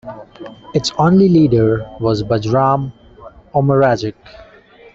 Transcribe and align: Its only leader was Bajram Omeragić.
Its 0.73 0.91
only 0.97 1.29
leader 1.29 1.87
was 1.99 2.23
Bajram 2.23 2.91
Omeragić. 3.53 4.15